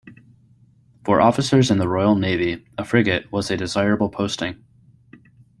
For 1.05 1.21
officers 1.21 1.69
in 1.69 1.77
the 1.77 1.87
Royal 1.87 2.15
Navy, 2.15 2.65
a 2.75 2.83
frigate 2.83 3.31
was 3.31 3.51
a 3.51 3.55
desirable 3.57 4.09
posting. 4.09 4.63